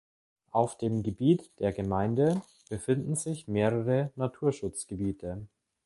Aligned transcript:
Auf 0.49 0.79
dem 0.79 1.03
Gebiet 1.03 1.51
der 1.59 1.73
Gemeinde 1.73 2.41
befinden 2.71 3.15
sich 3.15 3.47
mehrere 3.47 4.11
Naturschutzgebiete. 4.15 5.45